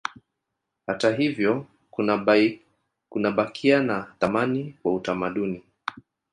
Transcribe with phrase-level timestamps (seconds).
[0.87, 1.65] Hata hivyo
[3.09, 5.63] kunabakia na thamani kwa utamaduni